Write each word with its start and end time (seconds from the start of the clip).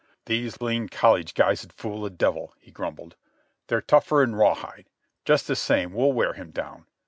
"These 0.25 0.59
lean 0.61 0.89
college 0.89 1.35
guys 1.35 1.61
'd 1.63 1.71
fool 1.71 2.01
the 2.01 2.09
devil," 2.09 2.55
he 2.59 2.71
grumbled. 2.71 3.15
"They're 3.67 3.83
tougher 3.83 4.23
'n 4.23 4.33
raw 4.33 4.55
hide. 4.55 4.89
Just 5.25 5.45
the 5.45 5.55
same 5.55 5.93
we'll 5.93 6.11
wear 6.11 6.33
him 6.33 6.49
down. 6.49 6.87